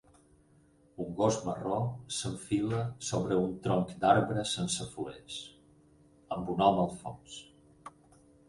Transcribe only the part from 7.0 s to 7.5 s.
fons